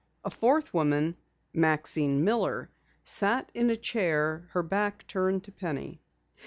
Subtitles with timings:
[0.25, 1.15] A fourth woman,
[1.53, 2.71] Maxine Miller,
[3.03, 6.01] sat in a chair, her back turned to Penny.